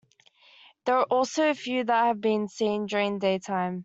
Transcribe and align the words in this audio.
There 0.85 0.97
are 0.97 1.03
also 1.03 1.51
a 1.51 1.53
few 1.53 1.83
that 1.83 2.05
have 2.07 2.21
been 2.21 2.47
seen 2.47 2.87
during 2.87 3.19
daytime. 3.19 3.79